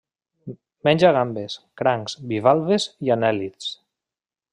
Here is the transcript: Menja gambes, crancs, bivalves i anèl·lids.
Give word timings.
Menja 0.87 1.11
gambes, 1.17 1.57
crancs, 1.81 2.15
bivalves 2.31 2.87
i 3.09 3.13
anèl·lids. 3.17 3.69